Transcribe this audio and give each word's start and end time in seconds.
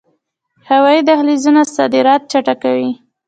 هوایی 0.69 1.01
دهلیزونه 1.09 1.61
صادرات 1.75 2.21
چټکوي 2.31 2.91